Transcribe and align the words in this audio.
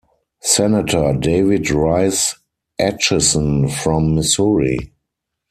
Senator 0.41 1.13
David 1.19 1.69
Rice 1.69 2.33
Atchison 2.79 3.67
from 3.69 4.15
Missouri. 4.15 4.91